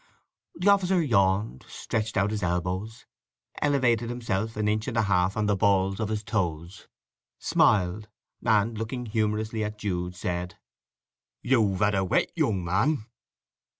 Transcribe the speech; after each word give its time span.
That 0.55 0.67
officer 0.67 0.99
yawned, 0.99 1.63
stretched 1.69 2.17
out 2.17 2.31
his 2.31 2.41
elbows, 2.41 3.05
elevated 3.61 4.09
himself 4.09 4.57
an 4.57 4.67
inch 4.67 4.87
and 4.87 4.97
a 4.97 5.03
half 5.03 5.37
on 5.37 5.45
the 5.45 5.55
balls 5.55 5.99
of 5.99 6.09
his 6.09 6.23
toes, 6.23 6.87
smiled, 7.37 8.09
and 8.43 8.75
looking 8.75 9.05
humorously 9.05 9.63
at 9.63 9.77
Jude, 9.77 10.15
said, 10.15 10.57
"You've 11.43 11.81
had 11.81 11.93
a 11.93 12.03
wet, 12.03 12.31
young 12.35 12.63
man." 12.65 13.05